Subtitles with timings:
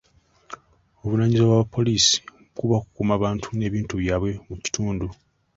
[0.99, 2.17] Obuvunaanyizibwa bwa poliisi
[2.57, 5.07] kuba kukuuma bantu n'ebintu byabwe mu kitundu.